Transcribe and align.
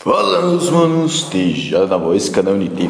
Fala 0.00 0.42
meus 0.42 0.70
manos, 0.70 1.24
Teja 1.24 1.84
na 1.84 1.96
voz, 1.96 2.28
canal 2.28 2.54
Unity. 2.54 2.88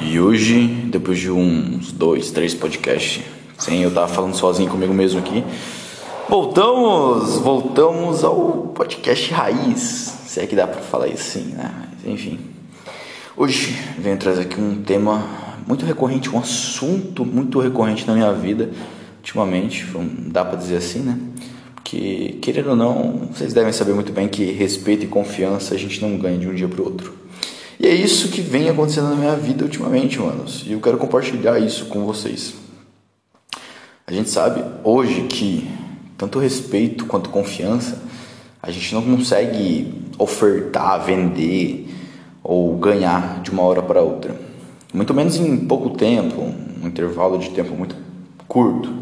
E 0.00 0.18
hoje, 0.18 0.66
depois 0.86 1.18
de 1.18 1.30
uns 1.30 1.92
dois, 1.92 2.30
três 2.30 2.54
podcasts, 2.54 3.22
sem 3.58 3.82
eu 3.82 3.90
estar 3.90 4.08
falando 4.08 4.34
sozinho 4.34 4.70
comigo 4.70 4.94
mesmo 4.94 5.20
aqui, 5.20 5.44
voltamos, 6.30 7.36
voltamos 7.40 8.24
ao 8.24 8.72
podcast 8.74 9.30
raiz, 9.34 9.80
se 10.24 10.40
é 10.40 10.46
que 10.46 10.56
dá 10.56 10.66
pra 10.66 10.80
falar 10.80 11.08
isso 11.08 11.38
assim, 11.38 11.52
né? 11.52 11.70
Mas, 11.92 12.10
enfim. 12.10 12.38
Hoje 13.36 13.78
venho 13.98 14.16
trazer 14.16 14.40
aqui 14.40 14.58
um 14.58 14.82
tema 14.82 15.22
muito 15.66 15.84
recorrente, 15.84 16.34
um 16.34 16.38
assunto 16.38 17.22
muito 17.22 17.60
recorrente 17.60 18.06
na 18.06 18.14
minha 18.14 18.32
vida 18.32 18.70
ultimamente, 19.18 19.86
dá 20.28 20.42
pra 20.42 20.56
dizer 20.56 20.78
assim, 20.78 21.00
né? 21.00 21.18
Que, 21.90 22.38
querendo 22.40 22.70
ou 22.70 22.76
não, 22.76 23.28
vocês 23.32 23.52
devem 23.52 23.72
saber 23.72 23.92
muito 23.94 24.12
bem 24.12 24.28
que 24.28 24.44
respeito 24.44 25.04
e 25.04 25.08
confiança 25.08 25.74
a 25.74 25.76
gente 25.76 26.00
não 26.00 26.16
ganha 26.16 26.38
de 26.38 26.48
um 26.48 26.54
dia 26.54 26.68
para 26.68 26.80
o 26.80 26.84
outro. 26.84 27.12
E 27.80 27.86
é 27.88 27.92
isso 27.92 28.28
que 28.28 28.40
vem 28.40 28.68
acontecendo 28.68 29.08
na 29.08 29.16
minha 29.16 29.34
vida 29.34 29.64
ultimamente, 29.64 30.20
manos. 30.20 30.62
E 30.64 30.70
eu 30.70 30.80
quero 30.80 30.96
compartilhar 30.98 31.58
isso 31.58 31.86
com 31.86 32.06
vocês. 32.06 32.54
A 34.06 34.12
gente 34.12 34.30
sabe 34.30 34.62
hoje 34.84 35.22
que 35.22 35.68
tanto 36.16 36.38
respeito 36.38 37.06
quanto 37.06 37.28
confiança 37.28 38.00
a 38.62 38.70
gente 38.70 38.94
não 38.94 39.02
consegue 39.02 39.92
ofertar, 40.16 41.04
vender 41.04 41.88
ou 42.40 42.76
ganhar 42.76 43.42
de 43.42 43.50
uma 43.50 43.64
hora 43.64 43.82
para 43.82 44.00
outra. 44.00 44.36
Muito 44.94 45.12
menos 45.12 45.34
em 45.34 45.56
pouco 45.66 45.90
tempo, 45.90 46.40
um 46.40 46.86
intervalo 46.86 47.36
de 47.36 47.50
tempo 47.50 47.74
muito 47.74 47.96
curto. 48.46 48.94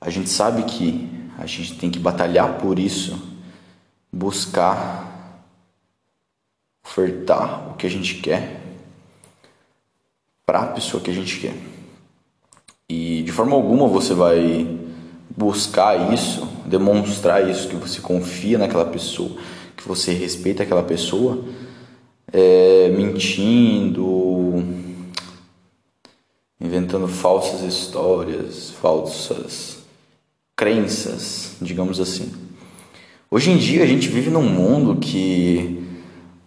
A 0.00 0.08
gente 0.08 0.30
sabe 0.30 0.62
que 0.62 1.19
a 1.40 1.46
gente 1.46 1.74
tem 1.76 1.90
que 1.90 1.98
batalhar 1.98 2.58
por 2.58 2.78
isso, 2.78 3.18
buscar 4.12 5.08
ofertar 6.84 7.70
o 7.70 7.74
que 7.76 7.86
a 7.86 7.90
gente 7.90 8.16
quer 8.16 8.60
para 10.44 10.60
a 10.60 10.66
pessoa 10.66 11.02
que 11.02 11.10
a 11.10 11.14
gente 11.14 11.40
quer. 11.40 11.54
E 12.86 13.22
de 13.22 13.32
forma 13.32 13.56
alguma 13.56 13.88
você 13.88 14.12
vai 14.12 14.78
buscar 15.34 16.12
isso, 16.12 16.46
demonstrar 16.66 17.48
isso, 17.48 17.68
que 17.68 17.76
você 17.76 18.02
confia 18.02 18.58
naquela 18.58 18.84
pessoa, 18.84 19.30
que 19.74 19.88
você 19.88 20.12
respeita 20.12 20.62
aquela 20.62 20.82
pessoa, 20.82 21.42
é, 22.30 22.90
mentindo, 22.90 24.62
inventando 26.60 27.08
falsas 27.08 27.62
histórias, 27.62 28.70
falsas 28.70 29.79
crenças, 30.60 31.52
digamos 31.58 31.98
assim. 32.00 32.30
Hoje 33.30 33.50
em 33.50 33.56
dia 33.56 33.82
a 33.82 33.86
gente 33.86 34.08
vive 34.08 34.28
num 34.28 34.42
mundo 34.42 35.00
que 35.00 35.82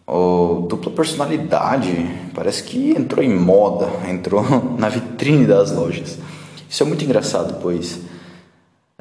oh, 0.05 0.67
dupla 0.69 0.91
personalidade 0.91 1.89
parece 2.31 2.61
que 2.61 2.91
entrou 2.91 3.25
em 3.25 3.33
moda, 3.33 3.89
entrou 4.07 4.45
na 4.77 4.87
vitrine 4.87 5.47
das 5.47 5.71
lojas. 5.71 6.19
Isso 6.69 6.83
é 6.83 6.85
muito 6.85 7.03
engraçado, 7.03 7.59
pois 7.59 8.01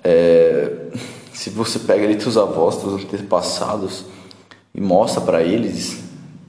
é, 0.02 0.72
se 1.30 1.50
você 1.50 1.78
pega 1.80 2.04
ali 2.06 2.19
seus 2.19 2.38
avós, 2.38 2.76
seus 2.76 3.04
antepassados 3.04 4.06
e 4.74 4.80
mostra 4.80 5.20
para 5.20 5.42
eles, 5.42 5.98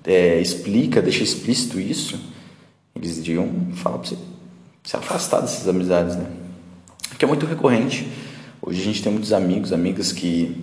é, 0.05 0.39
explica, 0.39 1.02
deixa 1.02 1.22
explícito 1.22 1.81
isso, 1.81 2.17
eles 2.95 3.17
iriam 3.17 3.50
falar 3.73 3.98
para 3.98 4.08
você 4.08 4.17
se 4.86 4.95
afastar 4.95 5.42
dessas 5.42 5.67
amizades, 5.67 6.16
né? 6.16 6.27
Que 7.20 7.25
é 7.25 7.27
muito 7.27 7.45
recorrente 7.45 8.08
Hoje 8.66 8.80
a 8.80 8.86
gente 8.86 9.03
tem 9.03 9.11
muitos 9.11 9.33
amigos, 9.33 9.73
amigas 9.73 10.14
que 10.14 10.56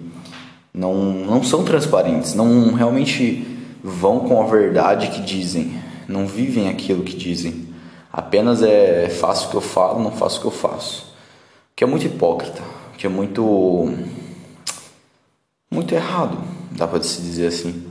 não, 0.73 0.95
não 1.13 1.45
são 1.45 1.67
transparentes, 1.67 2.35
não 2.35 2.73
realmente 2.73 3.47
vão 3.85 4.21
com 4.21 4.43
a 4.43 4.47
verdade 4.47 5.09
que 5.09 5.21
dizem, 5.21 5.75
não 6.09 6.27
vivem 6.27 6.71
aquilo 6.71 7.05
que 7.05 7.15
dizem. 7.15 7.69
Apenas 8.11 8.63
é 8.63 9.11
faço 9.11 9.49
o 9.49 9.51
que 9.51 9.57
eu 9.59 9.61
falo, 9.61 10.03
não 10.03 10.13
faço 10.13 10.39
o 10.39 10.41
que 10.41 10.47
eu 10.47 10.51
faço. 10.51 11.15
Que 11.77 11.85
é 11.85 11.87
muito 11.87 12.07
hipócrita, 12.07 12.63
que 12.97 13.05
é 13.07 13.11
muito 13.11 13.93
muito 15.71 15.95
errado, 15.95 16.39
dá 16.71 16.89
para 16.89 17.03
se 17.03 17.21
dizer 17.21 17.49
assim. 17.49 17.85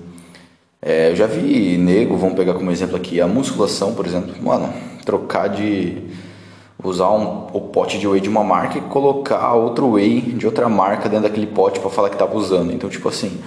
É, 0.81 1.11
eu 1.11 1.16
já 1.16 1.28
vi 1.28 1.78
nego, 1.78 2.17
vamos 2.17 2.35
pegar 2.35 2.55
como 2.55 2.72
exemplo 2.72 2.95
aqui 2.95 3.22
a 3.22 3.28
musculação, 3.28 3.94
por 3.94 4.07
exemplo, 4.07 4.34
mano, 4.41 4.73
trocar 5.05 5.50
de 5.50 6.01
usar 6.84 7.12
um, 7.12 7.47
o 7.51 7.62
pote 7.62 8.00
de 8.00 8.07
whey 8.07 8.22
de 8.22 8.29
uma 8.29 8.44
marca 8.44 8.78
e 8.78 8.81
colocar 8.81 9.53
outro 9.53 9.91
whey 9.91 10.22
de 10.22 10.45
outra 10.45 10.69
marca 10.69 11.09
dentro 11.09 11.28
daquele 11.28 11.47
pote 11.47 11.79
para 11.79 11.90
falar 11.90 12.09
que 12.09 12.16
estava 12.16 12.35
usando. 12.35 12.72
Então, 12.72 12.90
tipo 12.90 13.09
assim, 13.09 13.40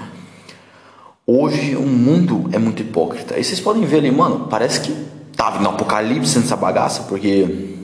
hoje 1.26 1.75
o 1.76 1.82
mundo 1.82 2.48
é 2.53 2.59
muito 2.59 2.82
hipócrita. 2.82 3.38
E 3.38 3.44
vocês 3.44 3.60
podem 3.60 3.84
ver 3.84 3.98
ali, 3.98 4.10
mano, 4.10 4.47
parece 4.50 4.81
que 4.81 4.93
tava 5.37 5.60
no 5.60 5.70
apocalipse 5.70 6.38
nessa 6.38 6.56
bagaça, 6.56 7.04
porque 7.04 7.76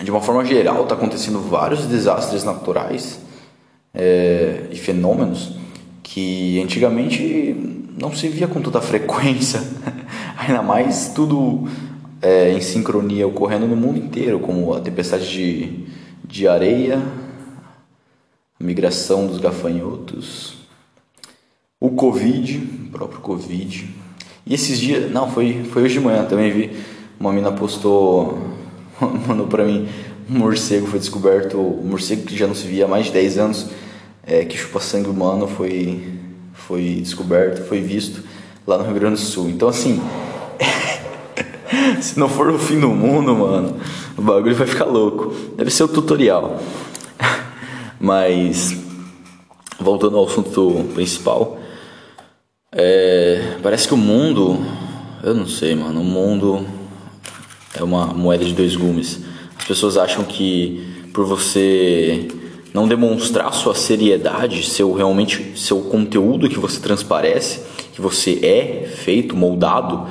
de 0.00 0.10
uma 0.10 0.20
forma 0.20 0.44
geral 0.44 0.86
tá 0.86 0.94
acontecendo 0.94 1.40
vários 1.40 1.86
desastres 1.86 2.44
naturais 2.44 3.18
é, 3.92 4.66
e 4.70 4.76
fenômenos 4.76 5.56
que 6.04 6.60
antigamente 6.62 7.54
não 7.98 8.14
se 8.14 8.28
via 8.28 8.46
com 8.46 8.62
toda 8.62 8.80
frequência. 8.80 9.60
Ainda 10.38 10.62
mais 10.62 11.08
tudo 11.14 11.68
é, 12.20 12.52
em 12.52 12.60
sincronia 12.60 13.26
ocorrendo 13.26 13.66
no 13.66 13.76
mundo 13.76 13.98
inteiro, 13.98 14.40
como 14.40 14.74
a 14.74 14.80
tempestade 14.80 15.30
de, 15.30 15.86
de 16.24 16.48
areia, 16.48 17.02
a 18.60 18.64
migração 18.64 19.26
dos 19.26 19.38
gafanhotos, 19.38 20.54
o 21.80 21.90
Covid, 21.90 22.58
o 22.86 22.90
próprio 22.90 23.20
Covid. 23.20 23.88
E 24.44 24.54
esses 24.54 24.78
dias, 24.78 25.10
não, 25.10 25.30
foi, 25.30 25.64
foi 25.70 25.82
hoje 25.82 25.94
de 25.94 26.00
manhã 26.00 26.24
também 26.24 26.50
vi, 26.50 26.76
uma 27.20 27.32
mina 27.32 27.52
postou, 27.52 28.38
mandou 29.26 29.46
pra 29.46 29.64
mim, 29.64 29.88
um 30.28 30.38
morcego 30.38 30.86
foi 30.86 30.98
descoberto, 30.98 31.58
um 31.58 31.84
morcego 31.84 32.22
que 32.22 32.36
já 32.36 32.46
não 32.46 32.54
se 32.54 32.66
via 32.66 32.84
há 32.84 32.88
mais 32.88 33.06
de 33.06 33.12
10 33.12 33.38
anos, 33.38 33.70
é, 34.26 34.44
que 34.44 34.56
chupa 34.56 34.80
sangue 34.80 35.08
humano, 35.08 35.46
foi, 35.46 36.02
foi 36.52 37.00
descoberto, 37.00 37.64
foi 37.66 37.80
visto 37.80 38.22
lá 38.66 38.76
no 38.76 38.84
Rio 38.84 38.94
Grande 38.94 39.14
do 39.14 39.20
Sul. 39.20 39.48
Então, 39.48 39.68
assim, 39.68 40.02
Se 42.00 42.18
não 42.18 42.28
for 42.28 42.50
o 42.50 42.58
fim 42.58 42.78
do 42.78 42.88
mundo, 42.88 43.34
mano, 43.34 43.76
o 44.16 44.22
bagulho 44.22 44.54
vai 44.54 44.66
ficar 44.66 44.84
louco. 44.84 45.34
Deve 45.56 45.70
ser 45.70 45.84
o 45.84 45.88
tutorial. 45.88 46.60
Mas, 48.00 48.76
voltando 49.78 50.16
ao 50.16 50.26
assunto 50.26 50.86
principal, 50.94 51.58
é, 52.72 53.56
parece 53.62 53.88
que 53.88 53.94
o 53.94 53.96
mundo, 53.96 54.58
eu 55.22 55.34
não 55.34 55.46
sei, 55.46 55.74
mano, 55.74 56.00
o 56.00 56.04
mundo 56.04 56.66
é 57.74 57.82
uma 57.82 58.06
moeda 58.06 58.44
de 58.44 58.52
dois 58.52 58.76
gumes. 58.76 59.20
As 59.58 59.64
pessoas 59.64 59.96
acham 59.96 60.24
que 60.24 61.08
por 61.12 61.24
você 61.24 62.28
não 62.72 62.86
demonstrar 62.86 63.52
sua 63.52 63.74
seriedade, 63.74 64.68
seu 64.68 64.92
realmente 64.92 65.58
seu 65.58 65.80
conteúdo 65.80 66.48
que 66.48 66.58
você 66.58 66.78
transparece, 66.80 67.60
que 67.92 68.00
você 68.00 68.38
é 68.42 68.86
feito, 68.86 69.34
moldado, 69.36 70.06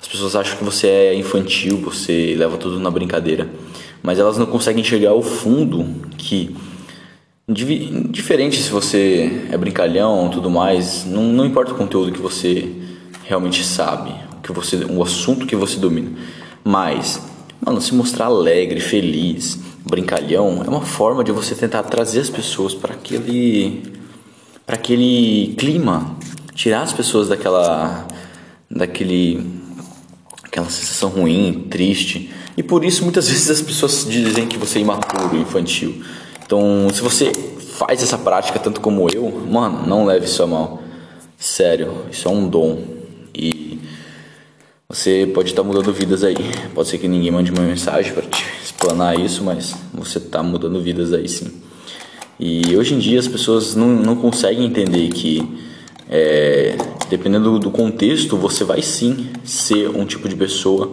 as 0.00 0.08
pessoas 0.08 0.36
acham 0.36 0.56
que 0.56 0.64
você 0.64 0.86
é 0.86 1.14
infantil, 1.14 1.78
você 1.78 2.34
leva 2.36 2.56
tudo 2.56 2.78
na 2.78 2.90
brincadeira, 2.90 3.48
mas 4.02 4.18
elas 4.18 4.38
não 4.38 4.46
conseguem 4.46 4.84
chegar 4.84 5.10
ao 5.10 5.22
fundo 5.22 5.84
que 6.16 6.54
diferente 7.48 8.60
se 8.60 8.70
você 8.70 9.46
é 9.52 9.56
brincalhão, 9.56 10.28
tudo 10.30 10.50
mais, 10.50 11.04
não, 11.04 11.22
não 11.22 11.46
importa 11.46 11.72
o 11.72 11.76
conteúdo 11.76 12.10
que 12.10 12.20
você 12.20 12.68
realmente 13.24 13.62
sabe, 13.62 14.12
o 14.38 14.40
que 14.42 14.52
você, 14.52 14.76
o 14.84 15.02
assunto 15.02 15.46
que 15.46 15.54
você 15.54 15.78
domina, 15.78 16.10
mas 16.64 17.22
mano, 17.64 17.80
se 17.80 17.94
mostrar 17.94 18.26
alegre, 18.26 18.80
feliz, 18.80 19.60
brincalhão 19.84 20.62
é 20.66 20.68
uma 20.68 20.80
forma 20.80 21.22
de 21.22 21.30
você 21.30 21.54
tentar 21.54 21.84
trazer 21.84 22.20
as 22.20 22.30
pessoas 22.30 22.74
para 22.74 22.94
aquele 22.94 23.82
para 24.66 24.74
aquele 24.74 25.54
clima, 25.56 26.16
tirar 26.52 26.82
as 26.82 26.92
pessoas 26.92 27.28
daquela 27.28 28.08
daquele 28.68 29.55
aquela 30.56 30.70
sensação 30.70 31.10
ruim, 31.10 31.66
triste. 31.68 32.30
E 32.56 32.62
por 32.62 32.82
isso 32.82 33.02
muitas 33.02 33.28
vezes 33.28 33.50
as 33.50 33.60
pessoas 33.60 34.06
dizem 34.08 34.46
que 34.46 34.56
você 34.56 34.78
é 34.78 34.82
imaturo, 34.82 35.36
infantil. 35.36 36.02
Então, 36.44 36.88
se 36.92 37.02
você 37.02 37.30
faz 37.76 38.02
essa 38.02 38.16
prática 38.16 38.58
tanto 38.58 38.80
como 38.80 39.06
eu, 39.12 39.30
mano, 39.50 39.86
não 39.86 40.06
leve 40.06 40.24
isso 40.24 40.42
a 40.42 40.46
mal. 40.46 40.82
Sério, 41.36 42.06
isso 42.10 42.26
é 42.26 42.30
um 42.30 42.48
dom. 42.48 42.82
E 43.34 43.78
você 44.88 45.30
pode 45.34 45.50
estar 45.50 45.62
mudando 45.62 45.92
vidas 45.92 46.24
aí. 46.24 46.36
Pode 46.74 46.88
ser 46.88 46.96
que 46.96 47.06
ninguém 47.06 47.30
mande 47.30 47.50
uma 47.50 47.62
mensagem 47.62 48.14
para 48.14 48.22
te 48.22 48.42
explanar 48.64 49.18
isso, 49.18 49.44
mas 49.44 49.74
você 49.92 50.16
está 50.16 50.42
mudando 50.42 50.80
vidas 50.80 51.12
aí 51.12 51.28
sim. 51.28 51.52
E 52.40 52.74
hoje 52.76 52.94
em 52.94 52.98
dia 52.98 53.18
as 53.18 53.28
pessoas 53.28 53.74
não, 53.74 53.88
não 53.88 54.16
conseguem 54.16 54.64
entender 54.64 55.08
que 55.08 55.42
é, 56.08 56.76
dependendo 57.08 57.58
do 57.58 57.70
contexto, 57.70 58.36
você 58.36 58.64
vai 58.64 58.82
sim 58.82 59.30
ser 59.44 59.88
um 59.88 60.04
tipo 60.04 60.28
de 60.28 60.36
pessoa 60.36 60.90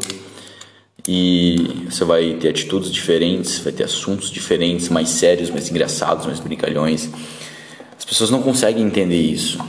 e 1.07 1.85
você 1.89 2.05
vai 2.05 2.35
ter 2.35 2.49
atitudes 2.49 2.91
diferentes, 2.91 3.59
vai 3.59 3.73
ter 3.73 3.83
assuntos 3.83 4.29
diferentes, 4.29 4.89
mais 4.89 5.09
sérios, 5.09 5.49
mais 5.49 5.69
engraçados, 5.69 6.25
mais 6.25 6.39
brincalhões. 6.39 7.09
As 7.97 8.05
pessoas 8.05 8.29
não 8.29 8.41
conseguem 8.41 8.85
entender 8.85 9.21
isso. 9.21 9.59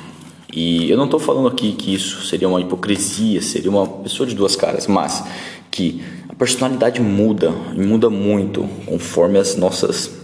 E 0.53 0.89
eu 0.89 0.97
não 0.97 1.07
estou 1.07 1.19
falando 1.19 1.49
aqui 1.49 1.73
que 1.73 1.93
isso 1.93 2.25
seria 2.27 2.49
uma 2.49 2.61
hipocrisia, 2.61 3.43
seria 3.43 3.71
uma 3.71 3.87
pessoa 3.87 4.27
de 4.27 4.37
duas 4.37 4.55
caras, 4.55 4.87
mas 4.87 5.25
que 5.71 6.01
a 6.29 6.35
personalidade 6.35 7.01
muda 7.01 7.53
e 7.75 7.81
muda 7.81 8.09
muito 8.09 8.69
conforme 8.87 9.39
as 9.39 9.57
nossas 9.57 10.17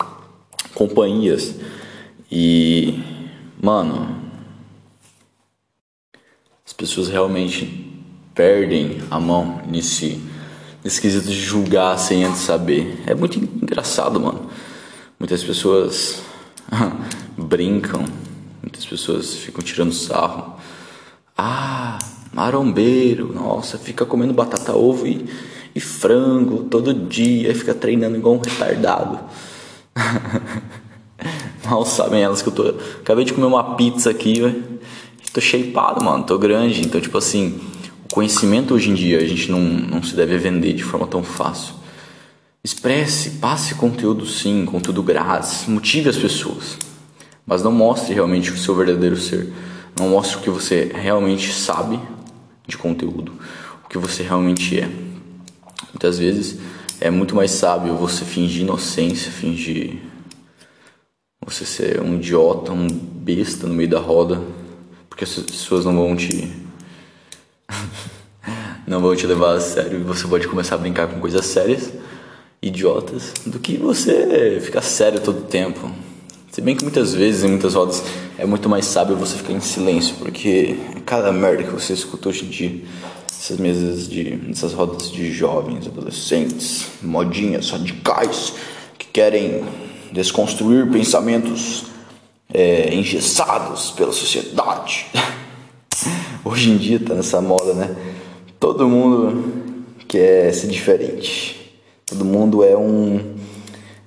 companhias. 0.72 1.56
E, 2.30 3.00
mano, 3.60 4.19
pessoas 6.80 7.08
realmente 7.08 7.92
perdem 8.34 9.02
a 9.10 9.20
mão 9.20 9.60
nesse, 9.68 10.18
quesito 10.82 11.28
de 11.28 11.38
julgar 11.38 11.98
sem 11.98 12.24
antes 12.24 12.40
saber. 12.40 13.02
É 13.06 13.14
muito 13.14 13.38
engraçado, 13.38 14.18
mano. 14.18 14.48
Muitas 15.18 15.44
pessoas 15.44 16.22
brincam, 17.36 18.02
muitas 18.62 18.86
pessoas 18.86 19.34
ficam 19.34 19.62
tirando 19.62 19.92
sarro. 19.92 20.56
Ah, 21.36 21.98
marombeiro, 22.32 23.30
nossa, 23.30 23.76
fica 23.76 24.06
comendo 24.06 24.32
batata, 24.32 24.74
ovo 24.74 25.06
e, 25.06 25.26
e 25.74 25.80
frango 25.80 26.64
todo 26.64 26.94
dia, 26.94 27.54
fica 27.54 27.74
treinando 27.74 28.16
igual 28.16 28.36
um 28.36 28.40
retardado. 28.40 29.20
Mal 31.62 31.84
sabem 31.84 32.22
elas 32.22 32.40
que 32.40 32.48
eu 32.48 32.54
tô. 32.54 32.68
Acabei 33.00 33.26
de 33.26 33.34
comer 33.34 33.46
uma 33.46 33.76
pizza 33.76 34.08
aqui, 34.08 34.40
tô 35.32 35.40
shapeado, 35.40 36.04
mano, 36.04 36.24
tô 36.24 36.38
grande. 36.38 36.80
Então, 36.80 37.00
tipo 37.00 37.16
assim, 37.18 37.60
o 38.04 38.14
conhecimento 38.14 38.74
hoje 38.74 38.90
em 38.90 38.94
dia 38.94 39.18
a 39.18 39.26
gente 39.26 39.50
não, 39.50 39.60
não 39.60 40.02
se 40.02 40.14
deve 40.14 40.36
vender 40.38 40.72
de 40.72 40.82
forma 40.82 41.06
tão 41.06 41.22
fácil. 41.22 41.74
Expresse, 42.62 43.30
passe 43.38 43.74
conteúdo 43.74 44.26
sim, 44.26 44.66
conteúdo 44.66 45.02
grátis, 45.02 45.66
motive 45.66 46.10
as 46.10 46.16
pessoas. 46.16 46.76
Mas 47.46 47.62
não 47.62 47.72
mostre 47.72 48.12
realmente 48.12 48.50
o 48.50 48.58
seu 48.58 48.74
verdadeiro 48.74 49.16
ser. 49.16 49.52
Não 49.98 50.10
mostre 50.10 50.36
o 50.36 50.40
que 50.40 50.50
você 50.50 50.90
realmente 50.94 51.52
sabe 51.52 51.98
de 52.66 52.76
conteúdo, 52.76 53.32
o 53.84 53.88
que 53.88 53.98
você 53.98 54.22
realmente 54.22 54.78
é. 54.78 54.88
Muitas 55.92 56.18
vezes 56.18 56.58
é 57.00 57.10
muito 57.10 57.34
mais 57.34 57.50
sábio 57.50 57.96
você 57.96 58.24
fingir 58.24 58.62
inocência, 58.62 59.32
fingir 59.32 59.98
você 61.44 61.64
ser 61.64 62.00
um 62.00 62.16
idiota, 62.16 62.72
um 62.72 62.86
besta 62.86 63.66
no 63.66 63.74
meio 63.74 63.88
da 63.88 63.98
roda, 63.98 64.40
porque 65.20 65.24
as 65.24 65.44
pessoas 65.44 65.84
não 65.84 65.94
vão 65.94 66.16
te 66.16 66.50
não 68.86 69.02
vão 69.02 69.14
te 69.14 69.26
levar 69.26 69.56
a 69.56 69.60
sério 69.60 70.00
e 70.00 70.02
você 70.02 70.26
pode 70.26 70.48
começar 70.48 70.76
a 70.76 70.78
brincar 70.78 71.08
com 71.08 71.20
coisas 71.20 71.44
sérias, 71.44 71.92
idiotas, 72.62 73.34
do 73.44 73.58
que 73.58 73.76
você 73.76 74.58
ficar 74.62 74.80
sério 74.80 75.20
todo 75.20 75.40
o 75.40 75.42
tempo. 75.42 75.90
Se 76.50 76.62
bem 76.62 76.74
que 76.74 76.82
muitas 76.82 77.14
vezes, 77.14 77.44
em 77.44 77.48
muitas 77.48 77.74
rodas, 77.74 78.02
é 78.38 78.46
muito 78.46 78.68
mais 78.68 78.86
sábio 78.86 79.14
você 79.14 79.36
ficar 79.36 79.52
em 79.52 79.60
silêncio, 79.60 80.16
porque 80.16 80.76
cada 81.04 81.30
merda 81.30 81.64
que 81.64 81.70
você 81.70 81.92
escuta 81.92 82.30
hoje 82.30 82.46
em 82.46 82.48
dia, 82.48 82.80
essas 83.30 83.58
mesas 83.58 84.08
de. 84.08 84.38
essas 84.50 84.72
rodas 84.72 85.12
de 85.12 85.30
jovens, 85.30 85.86
adolescentes, 85.86 86.86
modinhas 87.02 87.70
radicais, 87.70 88.54
que 88.98 89.06
querem 89.06 89.62
desconstruir 90.12 90.90
pensamentos 90.90 91.89
é, 92.52 92.94
engessados 92.94 93.90
pela 93.90 94.12
sociedade. 94.12 95.06
Hoje 96.44 96.70
em 96.70 96.76
dia 96.76 96.98
tá 96.98 97.14
nessa 97.14 97.40
moda, 97.40 97.74
né? 97.74 97.94
Todo 98.58 98.88
mundo 98.88 99.84
quer 100.08 100.52
ser 100.52 100.68
diferente. 100.68 101.80
Todo 102.06 102.24
mundo 102.24 102.64
é 102.64 102.76
um 102.76 103.36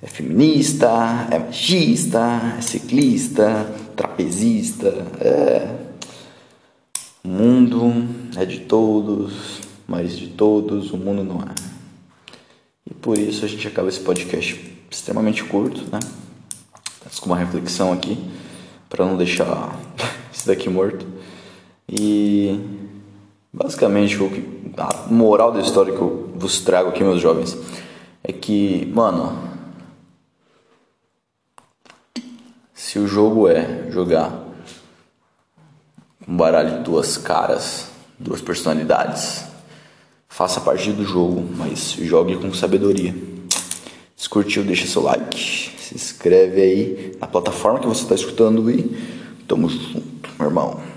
é 0.02 0.06
feminista, 0.06 1.26
é 1.30 1.38
machista, 1.38 2.54
é 2.58 2.60
ciclista, 2.60 3.72
trapezista, 3.96 4.88
é 5.20 5.84
o 7.24 7.28
mundo 7.28 8.04
é 8.36 8.44
de 8.44 8.60
todos, 8.60 9.60
mas 9.88 10.14
de 10.14 10.26
todos 10.26 10.92
o 10.92 10.98
mundo 10.98 11.24
não 11.24 11.40
é. 11.40 11.54
E 12.88 12.92
por 12.92 13.16
isso 13.16 13.46
a 13.46 13.48
gente 13.48 13.66
acaba 13.66 13.88
esse 13.88 14.00
podcast 14.00 14.60
extremamente 14.90 15.42
curto, 15.44 15.84
né? 15.90 15.98
Com 17.20 17.26
uma 17.26 17.36
reflexão 17.36 17.92
aqui, 17.92 18.18
para 18.88 19.04
não 19.04 19.16
deixar 19.16 19.78
isso 20.32 20.46
daqui 20.46 20.68
morto. 20.68 21.06
E 21.88 22.58
basicamente 23.52 24.16
a 24.76 25.06
moral 25.08 25.52
da 25.52 25.60
história 25.60 25.94
que 25.94 26.00
eu 26.00 26.32
vos 26.34 26.60
trago 26.60 26.90
aqui, 26.90 27.02
meus 27.02 27.20
jovens, 27.20 27.56
é 28.22 28.32
que, 28.32 28.90
mano, 28.94 29.38
se 32.72 32.98
o 32.98 33.06
jogo 33.06 33.48
é 33.48 33.90
jogar 33.90 34.44
um 36.26 36.36
baralho 36.36 36.78
de 36.78 36.84
duas 36.84 37.16
caras, 37.16 37.88
duas 38.18 38.40
personalidades, 38.40 39.44
faça 40.28 40.60
parte 40.60 40.90
do 40.90 41.04
jogo, 41.04 41.48
mas 41.56 41.92
jogue 41.92 42.36
com 42.36 42.52
sabedoria. 42.52 43.14
Se 44.16 44.28
curtiu, 44.28 44.62
deixa 44.64 44.86
seu 44.86 45.02
like, 45.02 45.70
se 45.78 45.94
inscreve 45.94 46.60
aí 46.60 47.16
na 47.20 47.26
plataforma 47.26 47.80
que 47.80 47.86
você 47.86 48.02
está 48.02 48.14
escutando 48.14 48.70
e 48.70 48.96
tamo 49.46 49.68
junto, 49.68 50.30
meu 50.38 50.48
irmão. 50.48 50.93